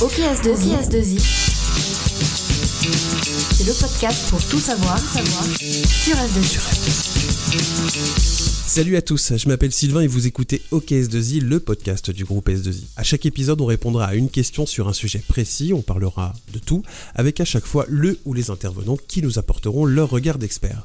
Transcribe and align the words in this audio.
OKS2I, 0.00 0.90
2 0.90 0.98
i 0.98 1.18
c'est 3.50 3.66
le 3.66 3.72
podcast 3.72 4.28
pour 4.28 4.44
tout 4.44 4.58
savoir, 4.58 4.98
savoir 4.98 5.44
sur 5.46 6.14
S2I. 6.16 6.58
Salut 8.66 8.96
à 8.96 9.02
tous, 9.02 9.32
je 9.38 9.48
m'appelle 9.48 9.72
Sylvain 9.72 10.02
et 10.02 10.06
vous 10.06 10.26
écoutez 10.26 10.60
OKS2I, 10.70 11.40
le 11.40 11.60
podcast 11.60 12.10
du 12.10 12.26
groupe 12.26 12.50
S2I. 12.50 12.82
À 12.96 13.04
chaque 13.04 13.24
épisode, 13.24 13.62
on 13.62 13.66
répondra 13.66 14.04
à 14.04 14.14
une 14.14 14.28
question 14.28 14.66
sur 14.66 14.86
un 14.86 14.92
sujet 14.92 15.22
précis, 15.26 15.72
on 15.72 15.80
parlera 15.80 16.34
de 16.52 16.58
tout, 16.58 16.82
avec 17.14 17.40
à 17.40 17.46
chaque 17.46 17.64
fois 17.64 17.86
le 17.88 18.18
ou 18.26 18.34
les 18.34 18.50
intervenants 18.50 18.98
qui 19.08 19.22
nous 19.22 19.38
apporteront 19.38 19.86
leur 19.86 20.10
regard 20.10 20.36
d'expert. 20.36 20.82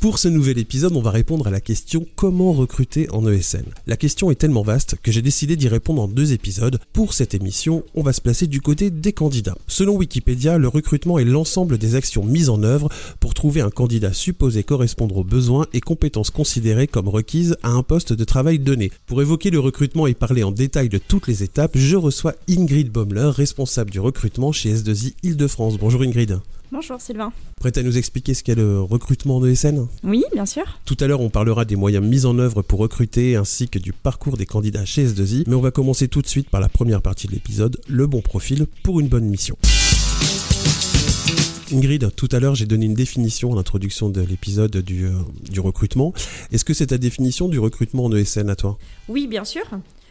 Pour 0.00 0.18
ce 0.18 0.28
nouvel 0.28 0.56
épisode, 0.56 0.96
on 0.96 1.02
va 1.02 1.10
répondre 1.10 1.46
à 1.46 1.50
la 1.50 1.60
question 1.60 2.06
comment 2.16 2.54
recruter 2.54 3.06
en 3.10 3.28
ESN. 3.28 3.66
La 3.86 3.98
question 3.98 4.30
est 4.30 4.36
tellement 4.36 4.62
vaste 4.62 4.96
que 5.02 5.12
j'ai 5.12 5.20
décidé 5.20 5.56
d'y 5.56 5.68
répondre 5.68 6.00
en 6.00 6.08
deux 6.08 6.32
épisodes. 6.32 6.78
Pour 6.94 7.12
cette 7.12 7.34
émission, 7.34 7.84
on 7.94 8.02
va 8.02 8.14
se 8.14 8.22
placer 8.22 8.46
du 8.46 8.62
côté 8.62 8.88
des 8.88 9.12
candidats. 9.12 9.58
Selon 9.66 9.96
Wikipédia, 9.96 10.56
le 10.56 10.68
recrutement 10.68 11.18
est 11.18 11.26
l'ensemble 11.26 11.76
des 11.76 11.96
actions 11.96 12.24
mises 12.24 12.48
en 12.48 12.62
œuvre 12.62 12.88
pour 13.20 13.34
trouver 13.34 13.60
un 13.60 13.68
candidat 13.68 14.14
supposé 14.14 14.62
correspondre 14.62 15.18
aux 15.18 15.24
besoins 15.24 15.66
et 15.74 15.80
compétences 15.82 16.30
considérées 16.30 16.86
comme 16.86 17.10
requises 17.10 17.58
à 17.62 17.68
un 17.68 17.82
poste 17.82 18.14
de 18.14 18.24
travail 18.24 18.58
donné. 18.58 18.90
Pour 19.04 19.20
évoquer 19.20 19.50
le 19.50 19.60
recrutement 19.60 20.06
et 20.06 20.14
parler 20.14 20.42
en 20.42 20.50
détail 20.50 20.88
de 20.88 20.96
toutes 20.96 21.26
les 21.26 21.42
étapes, 21.42 21.76
je 21.76 21.96
reçois 21.96 22.36
Ingrid 22.48 22.90
Baumler, 22.90 23.32
responsable 23.34 23.90
du 23.90 24.00
recrutement 24.00 24.50
chez 24.50 24.72
S2I 24.72 25.12
Île-de-France. 25.24 25.76
Bonjour 25.78 26.00
Ingrid. 26.00 26.40
Bonjour 26.72 27.00
Sylvain. 27.00 27.32
Prête 27.58 27.78
à 27.78 27.82
nous 27.82 27.98
expliquer 27.98 28.32
ce 28.32 28.44
qu'est 28.44 28.54
le 28.54 28.80
recrutement 28.80 29.38
en 29.38 29.44
ESN 29.44 29.88
Oui, 30.04 30.22
bien 30.32 30.46
sûr. 30.46 30.78
Tout 30.84 30.96
à 31.00 31.08
l'heure, 31.08 31.20
on 31.20 31.28
parlera 31.28 31.64
des 31.64 31.74
moyens 31.74 32.06
mis 32.06 32.26
en 32.26 32.38
œuvre 32.38 32.62
pour 32.62 32.78
recruter 32.78 33.34
ainsi 33.34 33.68
que 33.68 33.80
du 33.80 33.92
parcours 33.92 34.36
des 34.36 34.46
candidats 34.46 34.84
chez 34.84 35.04
S2I, 35.06 35.44
mais 35.48 35.56
on 35.56 35.60
va 35.60 35.72
commencer 35.72 36.06
tout 36.06 36.22
de 36.22 36.28
suite 36.28 36.48
par 36.48 36.60
la 36.60 36.68
première 36.68 37.02
partie 37.02 37.26
de 37.26 37.32
l'épisode, 37.32 37.80
le 37.88 38.06
bon 38.06 38.20
profil 38.20 38.66
pour 38.84 39.00
une 39.00 39.08
bonne 39.08 39.24
mission. 39.24 39.56
Ingrid, 41.72 42.14
tout 42.14 42.28
à 42.30 42.38
l'heure 42.38 42.54
j'ai 42.54 42.66
donné 42.66 42.86
une 42.86 42.94
définition 42.94 43.52
à 43.52 43.56
l'introduction 43.56 44.08
de 44.08 44.20
l'épisode 44.20 44.76
du, 44.76 45.06
euh, 45.06 45.12
du 45.50 45.58
recrutement. 45.58 46.12
Est-ce 46.52 46.64
que 46.64 46.74
c'est 46.74 46.88
ta 46.88 46.98
définition 46.98 47.48
du 47.48 47.58
recrutement 47.58 48.04
en 48.04 48.14
ESN 48.14 48.48
à 48.48 48.54
toi? 48.54 48.78
Oui, 49.08 49.26
bien 49.26 49.44
sûr. 49.44 49.62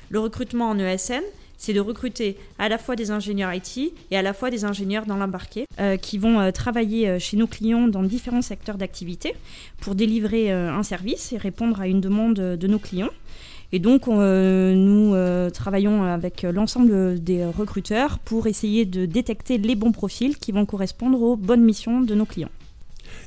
Le 0.10 0.20
recrutement 0.20 0.70
en 0.70 0.78
ESN, 0.80 1.22
c'est 1.60 1.74
de 1.74 1.82
recruter 1.82 2.38
à 2.58 2.70
la 2.70 2.80
fois 2.80 2.96
des 2.96 3.12
ingénieurs 3.12 3.54
IT 3.54 3.94
et 4.10 4.18
à 4.18 4.24
la 4.24 4.34
fois 4.34 4.50
des 4.50 4.66
ingénieurs 4.66 5.06
dans 5.06 5.18
l'embarqué 5.18 5.66
euh, 5.80 5.98
qui 5.98 6.18
vont 6.18 6.40
euh, 6.40 6.52
travailler 6.52 7.08
euh, 7.08 7.20
chez 7.20 7.38
nos 7.38 7.46
clients 7.46 7.88
dans 7.88 8.02
différents 8.02 8.42
secteurs 8.42 8.78
d'activité 8.78 9.36
pour 9.82 9.94
délivrer 9.94 10.52
un 10.52 10.84
service 10.84 11.34
et 11.34 11.38
répondre 11.38 11.82
à 11.82 11.88
une 11.88 12.00
demande 12.02 12.36
de 12.36 12.68
nos 12.68 12.80
clients. 12.80 13.10
Et 13.72 13.80
donc, 13.80 14.08
nous 14.08 15.16
travaillons 15.54 16.04
avec 16.04 16.42
l'ensemble 16.44 17.22
des 17.22 17.46
recruteurs 17.46 18.20
pour 18.20 18.48
essayer 18.48 18.86
de 18.86 19.06
détecter 19.06 19.58
les 19.58 19.76
bons 19.76 19.92
profils 19.92 20.38
qui 20.38 20.52
vont 20.52 20.66
correspondre 20.66 21.22
aux 21.22 21.36
bonnes 21.36 21.64
missions 21.64 22.02
de 22.02 22.16
nos 22.16 22.26
clients. 22.26 22.50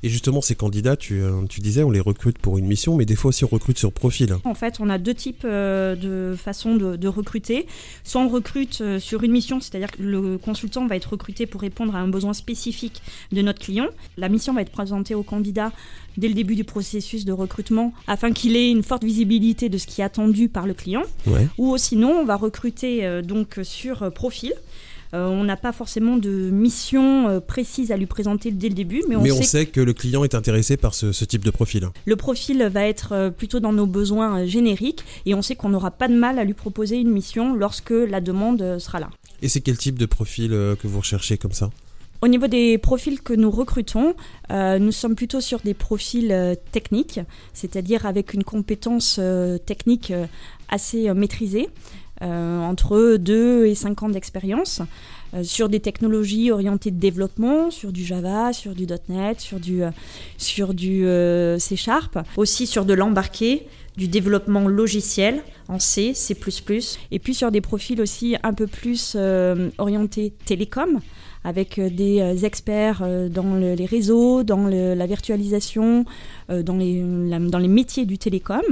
Et 0.04 0.08
justement, 0.08 0.40
ces 0.40 0.56
candidats, 0.56 0.96
tu, 0.96 1.22
euh, 1.22 1.42
tu, 1.48 1.60
disais, 1.60 1.84
on 1.84 1.90
les 1.90 2.00
recrute 2.00 2.36
pour 2.38 2.58
une 2.58 2.66
mission, 2.66 2.96
mais 2.96 3.04
des 3.04 3.14
fois 3.14 3.28
aussi 3.28 3.44
on 3.44 3.48
recrute 3.48 3.78
sur 3.78 3.92
profil. 3.92 4.36
En 4.44 4.54
fait, 4.54 4.80
on 4.80 4.90
a 4.90 4.98
deux 4.98 5.14
types 5.14 5.44
euh, 5.44 5.94
de 5.94 6.36
façons 6.36 6.74
de, 6.74 7.08
recruter. 7.08 7.66
Soit 8.02 8.22
on 8.22 8.28
recrute 8.28 8.80
euh, 8.80 8.98
sur 8.98 9.22
une 9.22 9.30
mission, 9.30 9.60
c'est-à-dire 9.60 9.92
que 9.92 10.02
le 10.02 10.38
consultant 10.38 10.86
va 10.86 10.96
être 10.96 11.10
recruté 11.10 11.46
pour 11.46 11.60
répondre 11.60 11.94
à 11.94 11.98
un 11.98 12.08
besoin 12.08 12.32
spécifique 12.32 13.00
de 13.30 13.42
notre 13.42 13.60
client. 13.60 13.86
La 14.16 14.28
mission 14.28 14.54
va 14.54 14.62
être 14.62 14.72
présentée 14.72 15.14
au 15.14 15.22
candidat 15.22 15.72
dès 16.16 16.28
le 16.28 16.34
début 16.34 16.56
du 16.56 16.64
processus 16.64 17.24
de 17.24 17.32
recrutement 17.32 17.92
afin 18.06 18.32
qu'il 18.32 18.56
ait 18.56 18.70
une 18.70 18.82
forte 18.82 19.04
visibilité 19.04 19.68
de 19.68 19.78
ce 19.78 19.86
qui 19.86 20.00
est 20.00 20.04
attendu 20.04 20.48
par 20.48 20.66
le 20.66 20.74
client. 20.74 21.02
Ou 21.58 21.76
sinon, 21.78 22.10
on 22.10 22.24
va 22.24 22.36
recruter 22.36 23.22
donc 23.22 23.60
sur 23.62 24.12
profil. 24.12 24.52
Euh, 25.14 25.26
on 25.26 25.44
n'a 25.44 25.58
pas 25.58 25.72
forcément 25.72 26.16
de 26.16 26.30
mission 26.50 27.28
euh, 27.28 27.40
précise 27.40 27.92
à 27.92 27.98
lui 27.98 28.06
présenter 28.06 28.50
dès 28.50 28.70
le 28.70 28.74
début, 28.74 29.02
mais 29.08 29.16
on, 29.16 29.42
sait, 29.42 29.66
que... 29.66 29.80
le 29.80 29.92
client 29.92 30.24
est 30.24 30.34
intéressé 30.34 30.78
par 30.78 30.94
ce, 30.94 31.24
type 31.24 31.44
de 31.44 31.50
profil. 31.50 31.90
Le 32.06 32.16
profil 32.16 32.62
va 32.72 32.86
être 32.86 33.12
euh, 33.12 33.30
plutôt 33.30 33.60
dans 33.60 33.74
nos 33.74 33.86
besoins 33.86 34.46
génériques 34.46 35.04
et 35.26 35.34
on 35.34 35.42
sait 35.42 35.54
qu'on 35.54 35.68
n'aura 35.68 35.90
pas 35.90 36.08
de 36.08 36.14
mal 36.14 36.38
à 36.38 36.44
lui 36.44 36.54
proposer 36.54 36.96
une 36.96 37.10
mission 37.10 37.54
lorsque 37.54 37.90
la 37.90 38.22
demande 38.22 38.78
sera 38.78 39.00
là. 39.00 39.10
Et 39.42 39.48
c'est 39.48 39.60
quel 39.60 39.76
type 39.76 39.98
de 39.98 40.06
profil 40.06 40.50
que 40.50 40.86
vous 40.86 41.00
recherchez 41.00 41.36
comme 41.36 41.52
ça? 41.52 41.70
Au 42.22 42.28
niveau 42.28 42.46
des 42.46 42.78
profils 42.78 43.20
que 43.20 43.32
nous 43.32 43.50
recrutons, 43.50 44.14
nous 44.50 44.92
sommes 44.92 45.16
plutôt 45.16 45.40
sur 45.40 45.60
des 45.60 45.74
profils 45.74 46.56
techniques, 46.70 47.20
c'est-à-dire 47.52 48.06
avec 48.06 48.32
une 48.34 48.44
compétence 48.44 49.18
technique 49.66 50.12
assez 50.68 51.12
maîtrisée. 51.14 51.68
Euh, 52.22 52.60
entre 52.60 53.16
2 53.16 53.66
et 53.66 53.74
5 53.74 54.04
ans 54.04 54.08
d'expérience 54.08 54.80
euh, 55.34 55.42
sur 55.42 55.68
des 55.68 55.80
technologies 55.80 56.52
orientées 56.52 56.92
de 56.92 57.00
développement, 57.00 57.72
sur 57.72 57.90
du 57.90 58.04
Java, 58.04 58.52
sur 58.52 58.76
du 58.76 58.86
.NET, 59.08 59.40
sur 59.40 59.58
du, 59.58 59.82
euh, 59.82 59.90
sur 60.36 60.72
du 60.72 61.04
C 61.58 61.74
Sharp, 61.74 62.18
aussi 62.36 62.68
sur 62.68 62.84
de 62.84 62.94
l'embarqué, 62.94 63.66
du 63.96 64.06
développement 64.06 64.68
logiciel 64.68 65.42
en 65.68 65.80
C, 65.80 66.12
C++, 66.14 66.36
et 67.10 67.18
puis 67.18 67.34
sur 67.34 67.50
des 67.50 67.60
profils 67.60 68.00
aussi 68.00 68.36
un 68.44 68.54
peu 68.54 68.66
plus 68.66 69.16
orientés 69.78 70.32
télécom, 70.44 71.00
avec 71.44 71.78
des 71.80 72.44
experts 72.44 73.02
dans 73.30 73.56
les 73.56 73.84
réseaux, 73.84 74.44
dans 74.44 74.66
la 74.68 75.06
virtualisation, 75.06 76.04
dans, 76.48 76.76
les, 76.76 77.02
dans 77.02 77.58
les 77.58 77.68
métiers 77.68 78.06
du 78.06 78.16
télécom, 78.16 78.62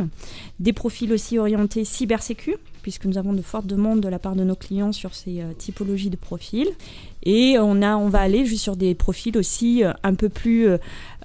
des 0.58 0.72
profils 0.72 1.12
aussi 1.12 1.38
orientés 1.38 1.84
cybersécu, 1.84 2.56
puisque 2.80 3.04
nous 3.04 3.18
avons 3.18 3.32
de 3.32 3.42
fortes 3.42 3.66
demandes 3.66 4.00
de 4.00 4.08
la 4.08 4.18
part 4.18 4.34
de 4.34 4.44
nos 4.44 4.54
clients 4.54 4.92
sur 4.92 5.14
ces 5.14 5.40
euh, 5.40 5.52
typologies 5.56 6.10
de 6.10 6.16
profils. 6.16 6.68
Et 7.22 7.56
on, 7.58 7.82
a, 7.82 7.96
on 7.96 8.08
va 8.08 8.20
aller 8.20 8.46
juste 8.46 8.62
sur 8.62 8.76
des 8.76 8.94
profils 8.94 9.36
aussi 9.36 9.84
euh, 9.84 9.92
un 10.02 10.14
peu 10.14 10.28
plus 10.28 10.68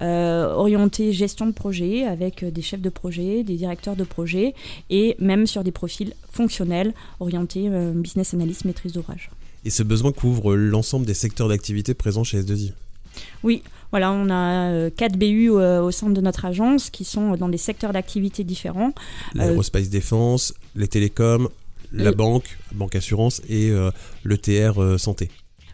euh, 0.02 0.52
orientés 0.52 1.12
gestion 1.12 1.46
de 1.46 1.52
projet, 1.52 2.04
avec 2.04 2.44
des 2.44 2.62
chefs 2.62 2.82
de 2.82 2.90
projet, 2.90 3.42
des 3.42 3.56
directeurs 3.56 3.96
de 3.96 4.04
projet, 4.04 4.54
et 4.90 5.16
même 5.18 5.46
sur 5.46 5.64
des 5.64 5.72
profils 5.72 6.14
fonctionnels 6.30 6.92
orientés 7.20 7.70
business 7.94 8.34
analyst, 8.34 8.64
maîtrise 8.64 8.92
d'ouvrage. 8.92 9.30
Et 9.64 9.70
ce 9.70 9.82
besoin 9.82 10.12
couvre 10.12 10.54
l'ensemble 10.54 11.06
des 11.06 11.14
secteurs 11.14 11.48
d'activité 11.48 11.94
présents 11.94 12.24
chez 12.24 12.42
S2I 12.42 12.72
oui, 13.42 13.62
voilà, 13.90 14.12
on 14.12 14.28
a 14.30 14.90
4 14.90 15.14
euh, 15.14 15.16
BU 15.16 15.50
au 15.50 15.90
sein 15.90 16.10
de 16.10 16.20
notre 16.20 16.44
agence 16.44 16.90
qui 16.90 17.04
sont 17.04 17.36
dans 17.36 17.48
des 17.48 17.58
secteurs 17.58 17.92
d'activité 17.92 18.44
différents. 18.44 18.92
L'aérospace 19.34 19.88
défense, 19.88 20.54
les 20.76 20.88
télécoms, 20.88 21.48
la 21.92 22.12
banque, 22.12 22.58
banque 22.72 22.94
assurance 22.94 23.42
et 23.48 23.72
le 24.22 24.38
TR 24.38 24.98
santé. 24.98 25.30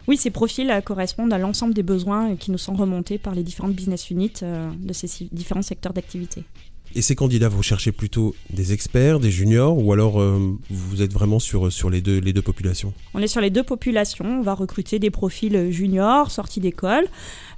Oui, 0.07 0.17
ces 0.17 0.31
profils 0.31 0.71
correspondent 0.85 1.33
à 1.33 1.37
l'ensemble 1.37 1.73
des 1.73 1.83
besoins 1.83 2.35
qui 2.35 2.51
nous 2.51 2.57
sont 2.57 2.73
remontés 2.73 3.17
par 3.17 3.35
les 3.35 3.43
différentes 3.43 3.73
business 3.73 4.09
units 4.09 4.33
de 4.41 4.93
ces 4.93 5.27
différents 5.31 5.61
secteurs 5.61 5.93
d'activité. 5.93 6.43
Et 6.95 7.01
ces 7.01 7.15
candidats, 7.15 7.49
vous 7.49 7.63
cherchez 7.63 7.91
plutôt 7.91 8.35
des 8.51 8.71
experts, 8.71 9.19
des 9.19 9.31
juniors, 9.31 9.83
ou 9.83 9.93
alors 9.93 10.21
euh, 10.21 10.55
vous 10.69 11.01
êtes 11.01 11.11
vraiment 11.11 11.39
sur, 11.39 11.71
sur 11.71 11.89
les, 11.89 12.01
deux, 12.01 12.19
les 12.19 12.33
deux 12.33 12.43
populations? 12.43 12.93
On 13.15 13.19
est 13.19 13.27
sur 13.27 13.41
les 13.41 13.49
deux 13.49 13.63
populations. 13.63 14.25
On 14.25 14.41
va 14.41 14.53
recruter 14.53 14.99
des 14.99 15.09
profils 15.09 15.71
juniors, 15.71 16.29
sortis 16.29 16.59
d'école, 16.59 17.07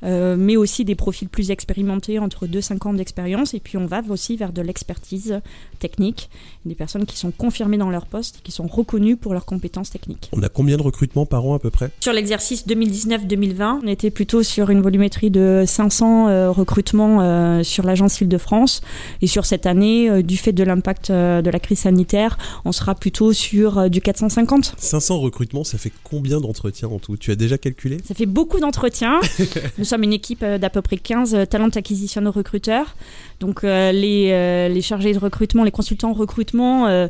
euh, 0.06 0.36
mais 0.38 0.56
aussi 0.56 0.86
des 0.86 0.96
profils 0.96 1.28
plus 1.28 1.52
expérimentés, 1.52 2.20
entre 2.20 2.48
2 2.48 2.60
et 2.60 2.62
5 2.62 2.86
ans 2.86 2.94
d'expérience. 2.94 3.54
Et 3.54 3.60
puis 3.60 3.78
on 3.78 3.86
va 3.86 4.02
aussi 4.10 4.38
vers 4.38 4.54
de 4.54 4.62
l'expertise 4.62 5.42
technique, 5.80 6.30
des 6.66 6.76
personnes 6.76 7.06
qui 7.06 7.18
sont 7.18 7.32
confirmées 7.32 7.78
dans 7.78 7.90
leur 7.90 8.06
poste, 8.06 8.42
qui 8.44 8.52
sont 8.52 8.68
reconnues 8.68 9.18
pour 9.18 9.34
leurs 9.34 9.46
compétences 9.46 9.90
techniques. 9.90 10.30
On 10.34 10.44
a 10.44 10.50
combien 10.50 10.78
de 10.78 10.84
recrutements 10.84 11.26
par 11.26 11.46
an 11.46 11.56
à 11.56 11.60
peu 11.60 11.70
près? 11.70 11.92
Sur 12.00 12.14
l'exercice 12.14 12.68
2019-2020, 12.68 13.80
on 13.84 13.88
était 13.88 14.12
plutôt 14.12 14.44
sur 14.44 14.70
une 14.70 14.82
volumétrie 14.82 15.32
de 15.32 15.64
500 15.66 16.28
euh, 16.28 16.52
recrutements 16.52 17.64
sur 17.64 17.84
l'agence 17.86 18.22
Île-de-France. 18.22 18.82
Et 19.22 19.28
sur 19.28 19.46
cette 19.46 19.66
année, 19.66 20.10
euh, 20.10 20.22
du 20.22 20.38
fait 20.38 20.54
de 20.54 20.64
l'impact 20.64 21.10
euh, 21.10 21.42
de 21.42 21.50
la 21.50 21.60
crise 21.60 21.80
sanitaire, 21.80 22.38
on 22.66 22.72
sera 22.72 22.96
plutôt 22.96 23.34
sur 23.34 23.78
euh, 23.78 23.90
du 23.90 24.02
450. 24.02 24.76
500 24.78 25.20
recrutements, 25.20 25.64
ça 25.64 25.78
fait 25.78 25.92
combien 26.04 26.40
d'entretiens 26.40 26.90
en 26.90 27.00
tout? 27.00 27.18
Tu 27.18 27.32
as 27.32 27.36
déjà 27.36 27.58
calculé? 27.58 27.98
Ça 28.04 28.16
fait 28.16 28.26
beaucoup 28.26 28.60
d'entretiens. 28.60 29.20
Nous 29.78 29.86
sommes 29.86 29.95
une 30.04 30.14
équipe 30.14 30.44
d'à 30.44 30.70
peu 30.70 30.82
près 30.82 30.98
15 30.98 31.48
talents 31.50 31.70
acquisition 31.76 32.22
de 32.22 32.30
recruteurs. 32.30 32.96
Donc 33.40 33.64
les, 33.64 34.70
les, 34.70 34.82
chargés 34.82 35.14
de 35.14 35.20
recrutement, 35.20 35.64
les 35.64 35.72
consultants 35.72 36.12
en 36.12 36.14
recrutement 36.14 37.10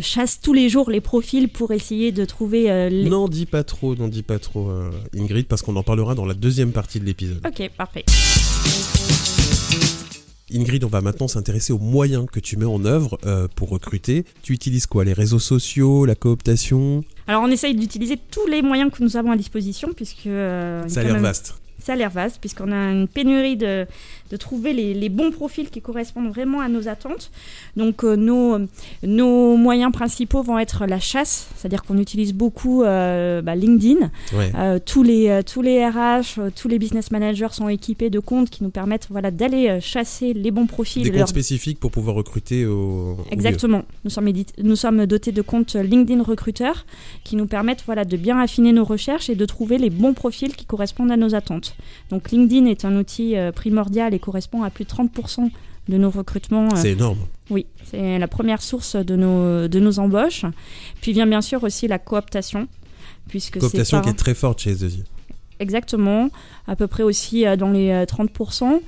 chassent 0.00 0.40
tous 0.40 0.52
les 0.52 0.68
jours 0.68 0.90
les 0.90 1.00
profils 1.00 1.48
pour 1.48 1.72
essayer 1.72 2.12
de 2.12 2.24
trouver... 2.24 2.90
Les... 2.90 3.08
N'en 3.08 3.28
dis 3.28 3.46
pas 3.46 3.62
trop, 3.62 3.94
n'en 3.94 4.08
dis 4.08 4.22
pas 4.22 4.38
trop 4.38 4.70
Ingrid, 5.16 5.46
parce 5.46 5.62
qu'on 5.62 5.76
en 5.76 5.82
parlera 5.82 6.14
dans 6.14 6.26
la 6.26 6.34
deuxième 6.34 6.72
partie 6.72 7.00
de 7.00 7.04
l'épisode. 7.04 7.40
Ok, 7.46 7.70
parfait. 7.76 8.04
Ingrid, 10.52 10.84
on 10.84 10.88
va 10.88 11.00
maintenant 11.00 11.28
s'intéresser 11.28 11.72
aux 11.72 11.78
moyens 11.78 12.26
que 12.30 12.40
tu 12.40 12.56
mets 12.56 12.64
en 12.64 12.84
œuvre 12.84 13.18
euh, 13.24 13.46
pour 13.54 13.68
recruter. 13.70 14.24
Tu 14.42 14.52
utilises 14.52 14.86
quoi? 14.86 15.04
Les 15.04 15.12
réseaux 15.12 15.38
sociaux, 15.38 16.04
la 16.04 16.14
cooptation? 16.14 17.04
Alors 17.26 17.42
on 17.42 17.48
essaye 17.48 17.74
d'utiliser 17.74 18.16
tous 18.16 18.46
les 18.46 18.62
moyens 18.62 18.90
que 18.90 19.02
nous 19.02 19.16
avons 19.16 19.30
à 19.30 19.36
disposition 19.36 19.90
puisque... 19.94 20.26
Euh, 20.26 20.82
Ça 20.88 21.00
a 21.00 21.04
l'air 21.04 21.20
vaste. 21.20 21.54
Ça 21.80 21.94
a 21.94 21.96
l'air 21.96 22.10
vaste, 22.10 22.38
puisqu'on 22.40 22.72
a 22.72 22.92
une 22.92 23.08
pénurie 23.08 23.56
de, 23.56 23.86
de 24.30 24.36
trouver 24.36 24.72
les, 24.72 24.94
les, 24.94 25.08
bons 25.08 25.30
profils 25.30 25.70
qui 25.70 25.80
correspondent 25.80 26.28
vraiment 26.28 26.60
à 26.60 26.68
nos 26.68 26.88
attentes. 26.88 27.30
Donc 27.76 28.04
euh, 28.04 28.16
nos, 28.16 28.58
nos 29.02 29.56
moyens 29.56 29.92
principaux 29.92 30.42
vont 30.42 30.58
être 30.58 30.86
la 30.86 31.00
chasse, 31.00 31.48
c'est-à-dire 31.56 31.82
qu'on 31.82 31.98
utilise 31.98 32.32
beaucoup 32.32 32.82
euh, 32.82 33.42
bah, 33.42 33.54
LinkedIn. 33.54 34.10
Ouais. 34.32 34.52
Euh, 34.56 34.78
tous, 34.84 35.02
les, 35.02 35.40
tous 35.44 35.62
les 35.62 35.84
RH, 35.86 36.40
tous 36.54 36.68
les 36.68 36.78
business 36.78 37.10
managers 37.10 37.48
sont 37.52 37.68
équipés 37.68 38.10
de 38.10 38.18
comptes 38.20 38.50
qui 38.50 38.62
nous 38.62 38.70
permettent 38.70 39.08
voilà, 39.10 39.30
d'aller 39.30 39.78
chasser 39.80 40.32
les 40.32 40.50
bons 40.50 40.66
profils. 40.66 41.02
Des 41.02 41.10
leur- 41.10 41.20
comptes 41.20 41.28
spécifiques 41.28 41.80
pour 41.80 41.90
pouvoir 41.90 42.16
recruter 42.16 42.66
au. 42.66 43.16
Exactement. 43.30 43.82
Nous 44.04 44.10
sommes, 44.10 44.30
nous 44.58 44.76
sommes 44.76 45.06
dotés 45.06 45.32
de 45.32 45.42
comptes 45.42 45.74
LinkedIn 45.74 46.22
recruteurs 46.22 46.86
qui 47.24 47.36
nous 47.36 47.46
permettent 47.46 47.82
voilà, 47.86 48.04
de 48.04 48.16
bien 48.16 48.38
affiner 48.38 48.72
nos 48.72 48.84
recherches 48.84 49.30
et 49.30 49.34
de 49.34 49.44
trouver 49.46 49.78
les 49.78 49.90
bons 49.90 50.14
profils 50.14 50.54
qui 50.54 50.66
correspondent 50.66 51.10
à 51.10 51.16
nos 51.16 51.34
attentes. 51.34 51.69
Donc 52.10 52.30
LinkedIn 52.30 52.66
est 52.66 52.84
un 52.84 52.96
outil 52.96 53.36
euh, 53.36 53.52
primordial 53.52 54.14
et 54.14 54.18
correspond 54.18 54.62
à 54.62 54.70
plus 54.70 54.84
de 54.84 54.90
30% 54.90 55.50
de 55.88 55.96
nos 55.96 56.10
recrutements. 56.10 56.66
euh, 56.72 56.76
C'est 56.76 56.92
énorme. 56.92 57.18
oui, 57.50 57.66
c'est 57.84 58.18
la 58.18 58.28
première 58.28 58.62
source 58.62 58.96
de 58.96 59.16
nos, 59.16 59.66
de 59.68 59.80
nos 59.80 59.98
embauches. 59.98 60.44
Puis 61.00 61.12
vient 61.12 61.26
bien 61.26 61.40
sûr 61.42 61.62
aussi 61.64 61.88
la 61.88 61.98
cooptation. 61.98 62.68
Puisque 63.28 63.58
Cooptation 63.58 63.98
par- 63.98 64.04
qui 64.04 64.10
est 64.10 64.14
très 64.18 64.34
forte 64.34 64.60
chez 64.60 64.74
S2I. 64.74 65.04
Exactement, 65.60 66.30
à 66.66 66.74
peu 66.74 66.86
près 66.86 67.02
aussi 67.02 67.46
euh, 67.46 67.54
dans 67.54 67.70
les 67.70 67.90
euh, 67.90 68.06
30%. 68.06 68.80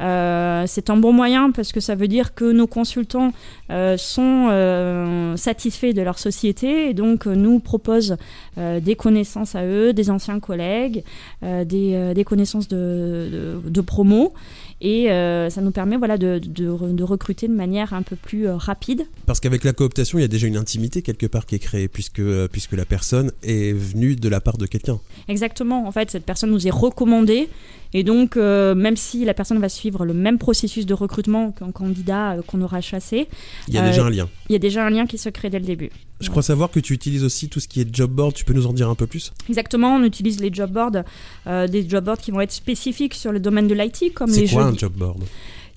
Euh, 0.00 0.64
c'est 0.68 0.90
un 0.90 0.96
bon 0.96 1.12
moyen 1.12 1.50
parce 1.50 1.72
que 1.72 1.80
ça 1.80 1.94
veut 1.96 2.06
dire 2.06 2.34
que 2.34 2.44
nos 2.52 2.66
consultants 2.68 3.32
euh, 3.70 3.96
sont 3.96 4.48
euh, 4.50 5.36
satisfaits 5.36 5.92
de 5.92 6.02
leur 6.02 6.18
société 6.18 6.90
et 6.90 6.94
donc 6.94 7.26
euh, 7.26 7.34
nous 7.34 7.58
proposent 7.58 8.16
euh, 8.58 8.78
des 8.78 8.94
connaissances 8.94 9.54
à 9.54 9.64
eux, 9.64 9.92
des 9.94 10.10
anciens 10.10 10.38
collègues, 10.38 11.02
euh, 11.42 11.64
des, 11.64 11.94
euh, 11.94 12.24
connaissances 12.24 12.68
de 12.68 13.80
promo 13.80 14.34
et 14.80 15.10
euh, 15.10 15.50
ça 15.50 15.60
nous 15.60 15.70
permet 15.70 15.96
voilà, 15.96 16.18
de, 16.18 16.38
de, 16.38 16.68
re- 16.68 16.94
de 16.94 17.04
recruter 17.04 17.48
de 17.48 17.54
manière 17.54 17.94
un 17.94 18.02
peu 18.02 18.16
plus 18.16 18.46
euh, 18.46 18.56
rapide. 18.56 19.02
Parce 19.26 19.40
qu'avec 19.40 19.64
la 19.64 19.72
cooptation, 19.72 20.18
il 20.18 20.22
y 20.22 20.24
a 20.24 20.28
déjà 20.28 20.46
une 20.46 20.56
intimité 20.56 21.02
quelque 21.02 21.26
part 21.26 21.46
qui 21.46 21.56
est 21.56 21.58
créée, 21.58 21.88
puisque, 21.88 22.20
euh, 22.20 22.48
puisque 22.50 22.72
la 22.72 22.84
personne 22.84 23.32
est 23.42 23.72
venue 23.72 24.16
de 24.16 24.28
la 24.28 24.40
part 24.40 24.58
de 24.58 24.66
quelqu'un. 24.66 25.00
Exactement, 25.28 25.86
en 25.86 25.92
fait, 25.92 26.10
cette 26.10 26.24
personne 26.24 26.50
nous 26.50 26.66
est 26.66 26.70
recommandée. 26.70 27.48
Et 27.94 28.02
donc, 28.04 28.36
euh, 28.36 28.74
même 28.74 28.96
si 28.96 29.24
la 29.24 29.32
personne 29.34 29.58
va 29.58 29.68
suivre 29.68 30.04
le 30.04 30.12
même 30.14 30.38
processus 30.38 30.84
de 30.86 30.92
recrutement 30.94 31.52
qu'un 31.52 31.70
candidat 31.72 32.32
euh, 32.32 32.42
qu'on 32.46 32.60
aura 32.60 32.80
chassé, 32.80 33.28
Il 33.68 33.74
y 33.74 33.78
a 33.78 33.82
Euh, 33.82 33.86
déjà 33.88 34.04
un 34.04 34.10
lien. 34.10 34.28
il 34.48 34.52
y 34.52 34.56
a 34.56 34.58
déjà 34.58 34.84
un 34.84 34.90
lien 34.90 35.06
qui 35.06 35.16
se 35.18 35.28
crée 35.30 35.48
dès 35.48 35.58
le 35.58 35.64
début. 35.64 35.90
Je 36.20 36.28
crois 36.30 36.42
savoir 36.42 36.70
que 36.70 36.80
tu 36.80 36.92
utilises 36.92 37.22
aussi 37.24 37.48
tout 37.48 37.60
ce 37.60 37.68
qui 37.68 37.80
est 37.80 37.94
job 37.94 38.10
board. 38.10 38.34
Tu 38.34 38.44
peux 38.44 38.52
nous 38.52 38.66
en 38.66 38.72
dire 38.72 38.88
un 38.90 38.94
peu 38.94 39.06
plus? 39.06 39.32
Exactement, 39.48 39.94
on 39.96 40.02
utilise 40.04 40.40
les 40.40 40.52
job 40.52 40.70
boards, 40.72 41.04
euh, 41.46 41.66
des 41.68 41.88
job 41.88 42.04
boards 42.04 42.18
qui 42.18 42.30
vont 42.32 42.40
être 42.40 42.52
spécifiques 42.52 43.14
sur 43.14 43.32
le 43.32 43.40
domaine 43.40 43.68
de 43.68 43.74
l'IT, 43.74 44.12
comme 44.14 44.28
C'est 44.30 44.42
les 44.42 44.48
quoi 44.48 44.62
jeux. 44.64 44.68
un 44.68 44.76
job 44.76 44.92
board? 44.94 45.22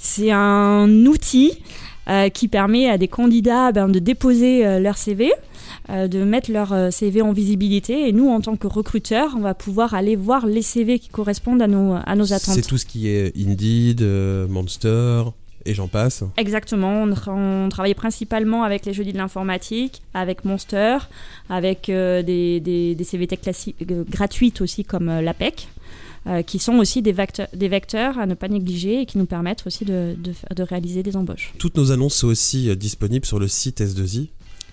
C'est 0.03 0.31
un 0.31 0.89
outil 1.06 1.53
euh, 2.09 2.30
qui 2.30 2.48
permet 2.48 2.89
à 2.89 2.98
des 2.98 3.07
candidats 3.07 3.71
ben, 3.71 3.88
de 3.88 4.00
déposer 4.00 4.65
euh, 4.65 4.80
leur 4.80 4.98
CV, 4.98 5.31
euh, 5.92 6.07
de 6.07 6.24
mettre 6.24 6.51
leur 6.51 6.92
CV 6.92 7.21
en 7.21 7.31
visibilité. 7.33 8.09
Et 8.09 8.12
nous, 8.12 8.27
en 8.30 8.42
tant 8.42 8.56
que 8.56 8.65
recruteurs, 8.65 9.36
on 9.38 9.42
va 9.42 9.53
pouvoir 9.53 9.94
aller 9.94 10.15
voir 10.15 10.48
les 10.48 10.63
CV 10.63 10.98
qui 10.98 11.09
correspondent 11.09 11.62
à 11.62 11.68
nos, 11.68 11.94
à 12.03 12.15
nos 12.15 12.33
attentes. 12.33 12.56
C'est 12.56 12.63
tout 12.68 12.80
ce 12.80 12.86
qui 12.88 13.07
est 13.09 13.31
Indeed, 13.38 14.01
Monster, 14.50 15.24
et 15.65 15.75
j'en 15.75 15.88
passe. 15.88 16.24
Exactement, 16.38 17.04
on, 17.04 17.07
tra- 17.09 17.30
on 17.65 17.69
travaille 17.69 17.94
principalement 17.94 18.63
avec 18.63 18.88
les 18.88 18.94
jeudis 18.94 19.13
de 19.13 19.19
l'informatique, 19.19 20.01
avec 20.15 20.44
Monster, 20.45 20.97
avec 21.51 21.83
des, 21.86 22.59
des, 22.59 22.95
des 22.95 23.04
CVT 23.04 23.36
classi- 23.36 23.75
euh, 23.92 24.04
gratuites 24.09 24.62
aussi 24.62 24.83
comme 24.83 25.06
l'APEC, 25.21 25.68
euh, 26.27 26.41
qui 26.44 26.59
sont 26.59 26.75
aussi 26.75 27.01
des, 27.01 27.12
vecteurs- 27.13 27.47
des 27.53 27.68
vecteurs 27.68 28.19
à 28.19 28.25
ne 28.25 28.33
pas 28.35 28.47
négliger 28.47 29.01
et 29.01 29.06
qui 29.06 29.18
nous 29.18 29.25
permettent 29.25 29.63
aussi 29.65 29.85
de, 29.85 30.15
de, 30.56 30.63
réaliser 30.63 31.01
des 31.03 31.15
embauches. 31.15 31.53
Toutes 31.57 31.77
nos 31.77 31.91
annonces 31.91 32.15
sont 32.15 32.27
aussi 32.27 32.69
euh, 32.69 32.75
disponibles 32.75 33.25
sur 33.25 33.39
le 33.39 33.47
site 33.47 33.81
S2I, 33.81 34.27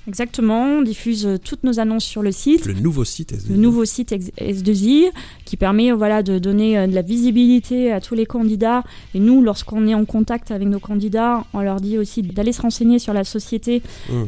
Exactement, 0.07 0.79
on 0.79 0.81
diffuse 0.83 1.27
euh, 1.27 1.37
toutes 1.37 1.65
nos 1.65 1.81
annonces 1.81 2.05
sur 2.05 2.23
le 2.23 2.33
site. 2.33 2.65
le 2.65 2.73
nouveau 2.73 3.05
site 3.05 3.33
S2I. 3.35 3.51
le 3.51 3.57
nouveau 3.57 3.85
site 3.85 4.13
ex- 4.13 4.31
S2I 4.39 5.11
qui 5.45 5.59
permet 5.59 5.93
voilà, 5.93 6.23
de 6.23 6.39
donner 6.39 6.87
de 6.87 6.95
la 6.95 7.03
visibilité 7.03 7.93
à 7.93 8.01
tous 8.01 8.15
les 8.15 8.25
candidats. 8.25 8.85
Et 9.15 9.21
nous, 9.21 9.43
lorsqu'on 9.43 9.87
est 9.87 9.93
en 9.95 10.07
contact 10.07 10.51
avec 10.51 10.67
nos 10.67 10.79
candidats, 10.81 11.45
on 11.53 11.61
leur 11.61 11.81
dit 11.81 11.99
aussi 11.99 12.23
d'aller 12.23 12.53
se 12.53 12.63
renseigner 12.63 12.99
sur 12.99 13.13
la 13.13 13.25
société 13.25 13.83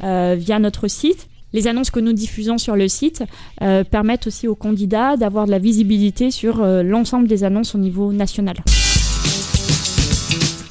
euh, 0.04 0.36
via 0.38 0.58
notre 0.58 0.86
site. 0.86 1.28
Les 1.52 1.66
annonces 1.66 1.90
que 1.90 1.98
nous 1.98 2.12
diffusons 2.12 2.58
sur 2.58 2.76
le 2.76 2.86
site 2.86 3.24
euh, 3.62 3.82
permettent 3.82 4.28
aussi 4.28 4.46
aux 4.46 4.54
candidats 4.54 5.16
d'avoir 5.16 5.46
de 5.46 5.50
la 5.50 5.58
visibilité 5.58 6.30
sur 6.30 6.62
euh, 6.62 6.82
l'ensemble 6.82 7.26
des 7.26 7.42
annonces 7.42 7.74
au 7.74 7.78
niveau 7.78 8.12
national. 8.12 8.56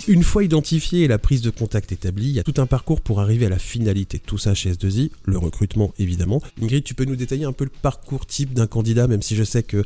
Une 0.07 0.23
fois 0.23 0.43
identifié 0.43 1.03
et 1.03 1.07
la 1.07 1.19
prise 1.19 1.41
de 1.41 1.49
contact 1.49 1.91
établie, 1.91 2.29
il 2.29 2.31
y 2.31 2.39
a 2.39 2.43
tout 2.43 2.55
un 2.57 2.65
parcours 2.65 3.01
pour 3.01 3.19
arriver 3.19 3.45
à 3.45 3.49
la 3.49 3.59
finalité 3.59 4.19
tout 4.19 4.39
ça 4.39 4.55
chez 4.55 4.71
S2I, 4.71 5.11
le 5.25 5.37
recrutement 5.37 5.93
évidemment. 5.99 6.41
Ingrid, 6.61 6.83
tu 6.83 6.95
peux 6.95 7.05
nous 7.05 7.17
détailler 7.17 7.45
un 7.45 7.51
peu 7.51 7.65
le 7.65 7.71
parcours 7.81 8.25
type 8.25 8.53
d'un 8.53 8.65
candidat, 8.65 9.07
même 9.07 9.21
si 9.21 9.35
je 9.35 9.43
sais 9.43 9.61
que 9.61 9.83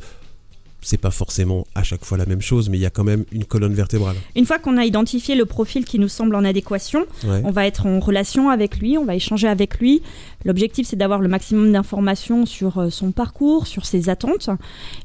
c'est 0.84 0.98
pas 0.98 1.10
forcément 1.10 1.66
à 1.74 1.82
chaque 1.82 2.04
fois 2.04 2.16
la 2.18 2.26
même 2.26 2.40
chose, 2.40 2.68
mais 2.68 2.78
il 2.78 2.80
y 2.82 2.86
a 2.86 2.90
quand 2.90 3.02
même 3.04 3.24
une 3.32 3.44
colonne 3.44 3.74
vertébrale. 3.74 4.14
Une 4.36 4.46
fois 4.46 4.58
qu'on 4.58 4.76
a 4.76 4.84
identifié 4.84 5.34
le 5.34 5.46
profil 5.46 5.84
qui 5.84 5.98
nous 5.98 6.08
semble 6.08 6.34
en 6.36 6.44
adéquation, 6.44 7.04
Ouais. 7.24 7.40
On 7.44 7.50
va 7.50 7.66
être 7.66 7.86
en 7.86 7.98
relation 8.00 8.50
avec 8.50 8.76
lui, 8.78 8.98
on 8.98 9.04
va 9.04 9.14
échanger 9.14 9.48
avec 9.48 9.78
lui. 9.78 10.02
L'objectif, 10.44 10.86
c'est 10.86 10.96
d'avoir 10.96 11.20
le 11.20 11.28
maximum 11.28 11.72
d'informations 11.72 12.44
sur 12.46 12.78
euh, 12.78 12.90
son 12.90 13.10
parcours, 13.12 13.66
sur 13.66 13.86
ses 13.86 14.08
attentes. 14.08 14.50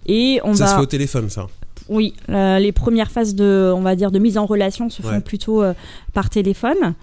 Et 0.06 0.40
on 0.44 0.54
ça 0.54 0.66
va. 0.66 0.70
se 0.72 0.76
fait 0.76 0.82
au 0.82 0.86
téléphone, 0.86 1.30
ça. 1.30 1.48
Oui, 1.88 2.14
euh, 2.30 2.60
les 2.60 2.72
premières 2.72 3.10
phases 3.10 3.34
de, 3.34 3.72
on 3.76 3.82
va 3.82 3.96
dire, 3.96 4.12
de 4.12 4.20
mise 4.20 4.38
en 4.38 4.46
relation 4.46 4.90
se 4.90 5.02
font 5.02 5.10
Ouais. 5.10 5.22
plutôt 5.22 5.64
euh, 5.64 5.74
par 6.14 6.30
téléphone. 6.30 6.94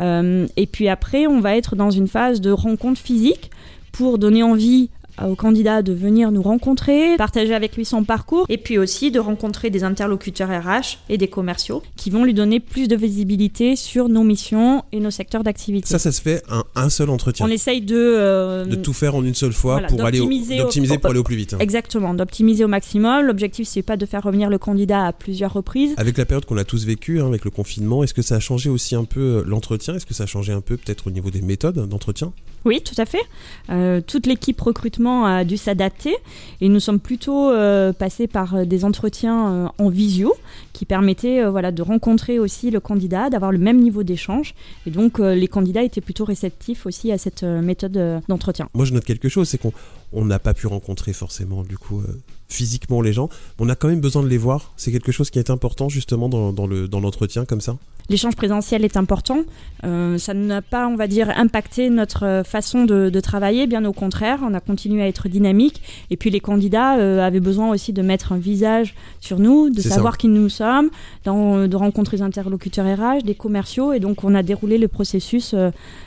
Euh, 0.00 0.46
et 0.56 0.66
puis 0.66 0.88
après, 0.88 1.26
on 1.26 1.40
va 1.40 1.56
être 1.56 1.76
dans 1.76 1.90
une 1.90 2.08
phase 2.08 2.40
de 2.40 2.50
rencontre 2.50 3.00
physique 3.00 3.50
pour 3.92 4.18
donner 4.18 4.42
envie 4.42 4.90
au 5.22 5.34
candidat 5.34 5.82
de 5.82 5.92
venir 5.92 6.30
nous 6.32 6.42
rencontrer, 6.42 7.16
partager 7.16 7.54
avec 7.54 7.76
lui 7.76 7.84
son 7.84 8.04
parcours, 8.04 8.46
et 8.48 8.58
puis 8.58 8.78
aussi 8.78 9.10
de 9.10 9.18
rencontrer 9.20 9.70
des 9.70 9.84
interlocuteurs 9.84 10.48
RH 10.50 10.98
et 11.08 11.18
des 11.18 11.28
commerciaux 11.28 11.82
qui 11.96 12.10
vont 12.10 12.24
lui 12.24 12.34
donner 12.34 12.60
plus 12.60 12.88
de 12.88 12.96
visibilité 12.96 13.76
sur 13.76 14.08
nos 14.08 14.24
missions 14.24 14.82
et 14.92 15.00
nos 15.00 15.10
secteurs 15.10 15.44
d'activité. 15.44 15.86
Ça, 15.88 15.98
ça 15.98 16.12
se 16.12 16.20
fait 16.20 16.42
un, 16.48 16.64
un 16.74 16.88
seul 16.90 17.10
entretien. 17.10 17.46
On 17.46 17.48
essaye 17.48 17.80
de, 17.80 17.94
euh, 17.96 18.64
De 18.64 18.76
tout 18.76 18.92
faire 18.92 19.14
en 19.14 19.24
une 19.24 19.34
seule 19.34 19.52
fois 19.52 19.74
Voilà, 19.74 19.88
pour 19.88 20.04
aller 20.04 20.20
au- 20.20 20.24
d'optimiser 20.24 20.60
au- 20.60 20.64
d'optimiser 20.64 20.98
pour 20.98 21.06
au- 21.06 21.10
aller 21.10 21.20
au 21.20 21.24
plus 21.24 21.36
vite. 21.36 21.54
hein. 21.54 21.58
exactement 21.60 22.14
d'optimiser 22.14 22.64
au 22.64 22.68
maximum. 22.68 23.24
L'objectif 23.26 23.68
c'est 23.68 23.82
pas 23.82 23.96
de 23.96 24.06
faire 24.06 24.22
revenir 24.22 24.50
le 24.50 24.58
candidat 24.58 25.06
à 25.06 25.12
plusieurs 25.12 25.52
reprises. 25.52 25.94
Avec 25.96 26.18
la 26.18 26.24
période 26.24 26.44
qu'on 26.44 26.56
a 26.56 26.64
tous 26.64 26.84
vécue, 26.86 27.20
hein, 27.20 27.26
avec 27.26 27.44
le 27.44 27.50
confinement, 27.50 28.02
est-ce 28.04 28.14
que 28.14 28.22
ça 28.22 28.36
a 28.36 28.40
changé 28.40 28.70
aussi 28.70 28.94
un 28.94 29.04
peu 29.04 29.20
euh, 29.20 29.42
l'entretien? 29.46 29.94
Est-ce 29.94 30.06
que 30.06 30.14
ça 30.14 30.24
a 30.24 30.26
changé 30.26 30.52
un 30.52 30.60
peu 30.60 30.76
peut-être 30.76 31.06
au 31.06 31.10
niveau 31.10 31.30
des 31.30 31.42
méthodes 31.42 31.88
d'entretien? 31.88 32.32
Oui, 32.64 32.80
tout 32.82 32.94
à 32.96 33.04
fait. 33.04 33.20
Euh, 33.68 34.00
toute 34.00 34.26
l'équipe 34.26 34.58
recrutement 34.58 35.03
a 35.06 35.44
dû 35.44 35.56
s'adapter 35.56 36.14
et 36.60 36.68
nous 36.68 36.80
sommes 36.80 37.00
plutôt 37.00 37.50
euh, 37.50 37.92
passés 37.92 38.26
par 38.26 38.54
euh, 38.54 38.64
des 38.64 38.84
entretiens 38.84 39.52
euh, 39.52 39.66
en 39.78 39.88
visio 39.88 40.34
qui 40.72 40.84
permettaient 40.84 41.42
euh, 41.42 41.50
voilà 41.50 41.72
de 41.72 41.82
rencontrer 41.82 42.38
aussi 42.38 42.70
le 42.70 42.80
candidat, 42.80 43.30
d'avoir 43.30 43.52
le 43.52 43.58
même 43.58 43.80
niveau 43.80 44.02
d'échange 44.02 44.54
et 44.86 44.90
donc 44.90 45.20
euh, 45.20 45.34
les 45.34 45.48
candidats 45.48 45.82
étaient 45.82 46.00
plutôt 46.00 46.24
réceptifs 46.24 46.86
aussi 46.86 47.12
à 47.12 47.18
cette 47.18 47.42
euh, 47.42 47.60
méthode 47.60 47.96
euh, 47.96 48.20
d'entretien. 48.28 48.68
Moi, 48.74 48.84
je 48.84 48.92
note 48.92 49.04
quelque 49.04 49.28
chose, 49.28 49.48
c'est 49.48 49.58
qu'on 49.58 49.72
on 50.14 50.24
n'a 50.24 50.38
pas 50.38 50.54
pu 50.54 50.66
rencontrer 50.66 51.12
forcément 51.12 51.62
du 51.62 51.76
coup 51.76 52.00
euh, 52.00 52.20
physiquement 52.48 53.00
les 53.02 53.12
gens, 53.12 53.28
on 53.58 53.68
a 53.68 53.74
quand 53.74 53.88
même 53.88 54.00
besoin 54.00 54.22
de 54.22 54.28
les 54.28 54.38
voir. 54.38 54.72
C'est 54.76 54.92
quelque 54.92 55.12
chose 55.12 55.30
qui 55.30 55.38
est 55.38 55.50
important 55.50 55.88
justement 55.88 56.28
dans, 56.28 56.52
dans 56.52 56.66
le 56.66 56.86
dans 56.88 57.00
l'entretien 57.00 57.44
comme 57.44 57.60
ça. 57.60 57.76
L'échange 58.10 58.36
présentiel 58.36 58.84
est 58.84 58.96
important. 58.98 59.38
Euh, 59.84 60.18
ça 60.18 60.34
n'a 60.34 60.60
pas, 60.60 60.86
on 60.88 60.94
va 60.96 61.06
dire, 61.06 61.30
impacté 61.36 61.88
notre 61.88 62.26
euh, 62.26 62.44
façon 62.44 62.84
de, 62.84 63.08
de 63.08 63.20
travailler. 63.20 63.66
Bien 63.66 63.82
au 63.86 63.94
contraire, 63.94 64.40
on 64.42 64.52
a 64.52 64.60
continué 64.60 65.02
à 65.02 65.08
être 65.08 65.26
dynamique. 65.28 65.80
Et 66.10 66.16
puis 66.18 66.28
les 66.30 66.40
candidats 66.40 66.98
euh, 66.98 67.26
avaient 67.26 67.40
besoin 67.40 67.70
aussi 67.70 67.94
de 67.94 68.02
mettre 68.02 68.32
un 68.32 68.38
visage 68.38 68.94
sur 69.20 69.38
nous, 69.38 69.70
de 69.70 69.80
ça. 69.80 69.88
savoir 69.88 70.18
qui 70.18 70.28
nous 70.28 70.50
sommes, 70.50 70.90
dans- 71.24 71.66
de 71.66 71.76
rencontrer 71.76 72.18
des 72.18 72.22
interlocuteurs 72.22 72.84
RH, 72.86 73.22
des 73.24 73.34
commerciaux. 73.34 73.94
Et 73.94 74.00
donc 74.00 74.22
on 74.22 74.34
a 74.34 74.42
déroulé 74.42 74.76
le 74.76 74.88
processus 74.88 75.54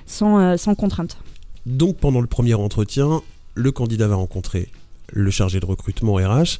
sans, 0.05 0.55
sans 0.57 0.75
contrainte. 0.75 1.17
Donc 1.65 1.97
pendant 1.97 2.21
le 2.21 2.27
premier 2.27 2.53
entretien, 2.53 3.21
le 3.57 3.71
candidat 3.71 4.07
va 4.07 4.15
rencontrer 4.15 4.69
le 5.11 5.31
chargé 5.31 5.59
de 5.59 5.65
recrutement 5.65 6.15
RH, 6.15 6.59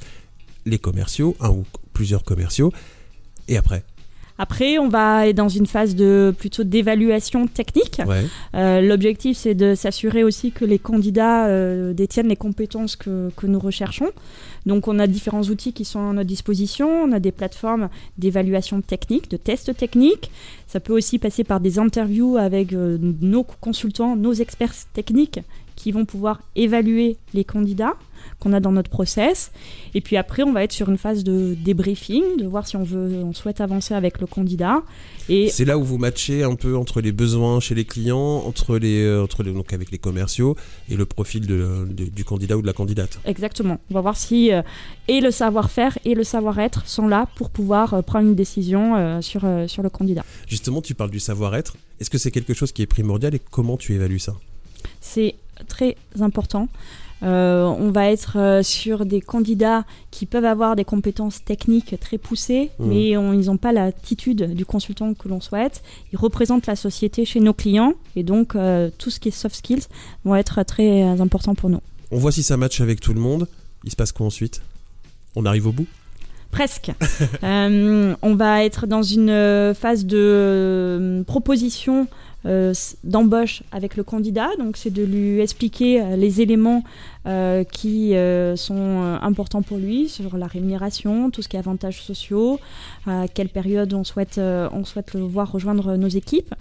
les 0.65 0.79
commerciaux, 0.79 1.35
un 1.39 1.49
ou 1.49 1.63
plusieurs 1.93 2.23
commerciaux, 2.23 2.73
et 3.47 3.57
après. 3.57 3.83
Après, 4.39 4.77
on 4.77 4.87
va 4.87 5.27
être 5.27 5.35
dans 5.35 5.49
une 5.49 5.65
phase 5.65 5.95
de 5.95 6.33
plutôt 6.37 6.63
d'évaluation 6.63 7.47
technique. 7.47 8.01
Ouais. 8.05 8.23
Euh, 8.53 8.81
L'objectif, 8.81 9.35
c'est 9.35 9.55
de 9.55 9.73
s'assurer 9.73 10.23
aussi 10.23 10.51
que 10.51 10.63
les 10.63 10.77
candidats 10.77 11.47
euh, 11.47 11.93
détiennent 11.93 12.27
les 12.27 12.35
compétences 12.35 12.95
que, 12.95 13.31
que 13.35 13.47
nous 13.47 13.57
recherchons. 13.57 14.11
Donc, 14.67 14.87
on 14.87 14.99
a 14.99 15.07
différents 15.07 15.41
outils 15.43 15.73
qui 15.73 15.85
sont 15.85 16.11
à 16.11 16.13
notre 16.13 16.27
disposition. 16.27 16.87
On 16.87 17.11
a 17.13 17.19
des 17.19 17.31
plateformes 17.31 17.89
d'évaluation 18.19 18.81
technique, 18.81 19.31
de 19.31 19.37
tests 19.37 19.75
techniques. 19.75 20.29
Ça 20.67 20.79
peut 20.79 20.93
aussi 20.93 21.17
passer 21.17 21.43
par 21.43 21.59
des 21.59 21.79
interviews 21.79 22.37
avec 22.37 22.73
euh, 22.73 22.99
nos 23.21 23.43
consultants, 23.43 24.15
nos 24.15 24.33
experts 24.33 24.75
techniques 24.93 25.39
qui 25.77 25.93
vont 25.93 26.03
pouvoir 26.03 26.41
évaluer 26.55 27.15
les 27.33 27.45
candidats. 27.45 27.95
qu'on 28.39 28.53
a 28.53 28.59
dans 28.59 28.71
notre 28.71 28.89
process. 28.89 29.51
Et 29.93 30.01
puis 30.01 30.17
après, 30.17 30.43
on 30.43 30.53
va 30.53 30.63
être 30.63 30.71
sur 30.71 30.89
une 30.89 30.97
phase 30.97 31.23
de 31.23 31.55
débriefing, 31.55 32.37
de 32.37 32.45
voir 32.45 32.67
si 32.67 32.75
on 32.75 32.83
veut, 32.83 33.23
on 33.23 33.33
souhaite 33.33 33.61
avancer 33.61 33.93
avec 33.93 34.19
le 34.19 34.27
candidat. 34.27 34.83
Et 35.29 35.49
c'est 35.49 35.65
là 35.65 35.77
où 35.77 35.83
vous 35.83 35.97
matchez 35.97 36.43
un 36.43 36.55
peu 36.55 36.77
entre 36.77 37.01
les 37.01 37.11
besoins 37.11 37.59
chez 37.59 37.75
les 37.75 37.85
clients, 37.85 38.43
entre 38.45 38.77
les, 38.77 39.03
euh, 39.03 39.23
entre 39.23 39.43
les, 39.43 39.51
donc 39.53 39.73
avec 39.73 39.91
les 39.91 39.97
commerciaux 39.97 40.55
et 40.89 40.95
le 40.95 41.05
profil 41.05 41.45
de, 41.47 41.87
du 41.89 42.23
candidat 42.23 42.57
ou 42.57 42.61
de 42.61 42.67
la 42.67 42.73
candidate. 42.73 43.19
Exactement. 43.25 43.79
On 43.91 43.93
va 43.93 44.01
voir 44.01 44.17
si 44.17 44.51
euh, 44.51 44.61
et 45.07 45.19
le 45.19 45.31
savoir-faire 45.31 45.97
et 46.05 46.13
le 46.13 46.23
savoir-être 46.23 46.87
sont 46.87 47.07
là 47.07 47.27
pour 47.35 47.49
pouvoir 47.49 47.93
euh, 47.93 48.01
prendre 48.01 48.27
une 48.27 48.35
décision 48.35 49.21
sur, 49.21 49.45
sur 49.67 49.83
le 49.83 49.89
candidat. 49.89 50.23
Justement, 50.47 50.81
tu 50.81 50.93
parles 50.93 51.09
du 51.09 51.19
savoir-être. 51.19 51.75
Est-ce 51.99 52.09
que 52.09 52.17
c'est 52.17 52.31
quelque 52.31 52.53
chose 52.53 52.71
qui 52.71 52.81
est 52.81 52.87
primordial 52.87 53.35
et 53.35 53.41
comment 53.51 53.77
tu 53.77 53.93
évalues 53.93 54.19
ça? 54.19 54.35
C'est 55.01 55.35
très 55.67 55.95
important. 56.19 56.67
Euh, 57.23 57.63
on 57.63 57.89
va 57.89 58.11
être 58.11 58.37
euh, 58.37 58.61
sur 58.61 59.05
des 59.05 59.21
candidats 59.21 59.85
qui 60.11 60.27
peuvent 60.27 60.45
avoir 60.45 60.75
des 60.75 60.85
compétences 60.85 61.43
techniques 61.43 61.99
très 61.99 62.19
poussées, 62.19 62.69
mmh. 62.77 62.87
mais 62.87 63.09
ils 63.09 63.45
n'ont 63.45 63.57
pas 63.57 63.71
l'attitude 63.71 64.53
du 64.53 64.65
consultant 64.65 65.13
que 65.13 65.27
l'on 65.27 65.41
souhaite. 65.41 65.81
Ils 66.13 66.19
représentent 66.19 66.67
la 66.67 66.75
société 66.75 67.25
chez 67.25 67.39
nos 67.39 67.53
clients 67.53 67.93
et 68.15 68.23
donc 68.23 68.55
euh, 68.55 68.91
tout 68.97 69.09
ce 69.09 69.19
qui 69.19 69.29
est 69.29 69.31
soft 69.31 69.55
skills 69.55 69.87
vont 70.25 70.35
être 70.35 70.63
très 70.63 71.03
importants 71.19 71.55
pour 71.55 71.69
nous. 71.69 71.81
On 72.11 72.17
voit 72.17 72.31
si 72.31 72.43
ça 72.43 72.55
match 72.55 72.81
avec 72.81 72.99
tout 72.99 73.13
le 73.13 73.19
monde. 73.19 73.47
Il 73.83 73.91
se 73.91 73.95
passe 73.95 74.11
quoi 74.11 74.27
ensuite? 74.27 74.61
On 75.35 75.45
arrive 75.45 75.67
au 75.67 75.71
bout? 75.71 75.87
Presque. 76.51 76.91
on 77.41 78.35
va 78.35 78.63
être 78.63 78.87
dans 78.87 79.03
une 79.03 79.73
phase 79.73 80.05
de 80.05 81.23
proposition 81.27 82.07
d'embauche 83.03 83.63
avec 83.71 83.95
le 83.95 84.03
candidat. 84.03 84.49
Donc, 84.59 84.77
c'est 84.77 84.89
de 84.89 85.03
lui 85.03 85.39
expliquer 85.41 86.01
euh, 86.01 86.15
les 86.15 86.41
éléments 86.41 86.83
euh, 87.25 87.63
qui 87.63 88.13
sont 88.55 89.17
importants 89.21 89.61
pour 89.61 89.77
lui 89.77 90.07
sur 90.07 90.37
la 90.37 90.47
rémunération, 90.47 91.29
tout 91.29 91.41
ce 91.41 91.49
qui 91.49 91.57
est 91.57 91.59
avantages 91.59 92.01
sociaux, 92.01 92.59
à 93.05 93.27
quelle 93.27 93.49
période 93.49 93.93
on 93.93 94.03
souhaite, 94.03 94.39
on 94.39 94.85
souhaite 94.85 95.13
le 95.13 95.21
voir 95.21 95.51
rejoindre 95.51 95.97
nos 95.97 96.07
équipes. 96.07 96.53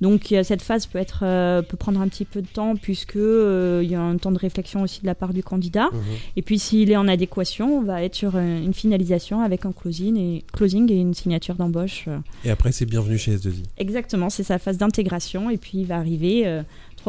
Donc 0.00 0.34
cette 0.42 0.62
phase 0.62 0.86
peut, 0.86 0.98
être, 0.98 1.20
euh, 1.22 1.60
peut 1.62 1.76
prendre 1.76 2.00
un 2.00 2.08
petit 2.08 2.24
peu 2.24 2.40
de 2.40 2.46
temps 2.46 2.74
puisque 2.74 3.16
euh, 3.16 3.82
il 3.84 3.90
y 3.90 3.94
a 3.94 4.00
un 4.00 4.16
temps 4.16 4.32
de 4.32 4.38
réflexion 4.38 4.82
aussi 4.82 5.02
de 5.02 5.06
la 5.06 5.14
part 5.14 5.34
du 5.34 5.42
candidat. 5.42 5.88
Mhm. 5.92 6.00
Et 6.36 6.42
puis 6.42 6.58
s'il 6.58 6.90
est 6.90 6.96
en 6.96 7.06
adéquation, 7.06 7.78
on 7.78 7.82
va 7.82 8.02
être 8.02 8.14
sur 8.14 8.36
euh, 8.36 8.64
une 8.64 8.72
finalisation 8.72 9.42
avec 9.42 9.66
un 9.66 9.72
closing 9.72 10.16
et, 10.16 10.44
closing 10.52 10.90
et 10.90 10.96
une 10.96 11.12
signature 11.12 11.54
d'embauche. 11.54 12.08
Et 12.44 12.50
après 12.50 12.72
c'est 12.72 12.86
bienvenu 12.86 13.18
chez 13.18 13.36
S2I. 13.36 13.64
Exactement, 13.76 14.30
c'est 14.30 14.42
sa 14.42 14.58
phase 14.58 14.78
d'intégration 14.78 15.19
et 15.50 15.56
puis 15.56 15.78
il 15.78 15.86
va 15.86 15.96
arriver 15.96 16.60